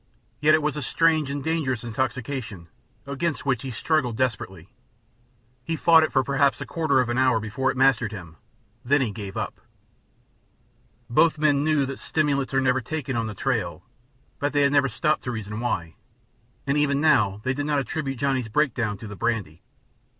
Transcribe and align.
Yet 0.39 0.55
it 0.55 0.63
was 0.63 0.75
a 0.75 0.81
strange 0.81 1.29
and 1.29 1.43
dangerous 1.43 1.83
intoxication, 1.83 2.69
against 3.05 3.45
which 3.45 3.61
he 3.61 3.69
struggled 3.69 4.17
desperately. 4.17 4.67
He 5.63 5.75
fought 5.75 6.01
it 6.01 6.11
for 6.11 6.23
perhaps 6.23 6.59
a 6.59 6.65
quarter 6.65 6.99
of 7.01 7.07
a 7.07 7.13
mile 7.13 7.39
before 7.39 7.69
it 7.69 7.77
mastered 7.77 8.11
him; 8.11 8.37
then 8.83 9.01
he 9.01 9.11
gave 9.11 9.37
up. 9.37 9.61
Both 11.07 11.37
men 11.37 11.63
knew 11.63 11.85
that 11.85 11.99
stimulants 11.99 12.51
are 12.51 12.61
never 12.61 12.81
taken 12.81 13.15
on 13.15 13.27
the 13.27 13.35
trail, 13.35 13.83
but 14.39 14.53
they 14.53 14.63
had 14.63 14.71
never 14.71 14.89
stopped 14.89 15.23
to 15.25 15.31
reason 15.31 15.59
why, 15.59 15.93
and 16.65 16.79
even 16.79 16.99
now 16.99 17.39
they 17.43 17.53
did 17.53 17.67
not 17.67 17.77
attribute 17.77 18.17
Johnny's 18.17 18.47
breakdown 18.49 18.97
to 18.97 19.07
the 19.07 19.15
brandy. 19.15 19.61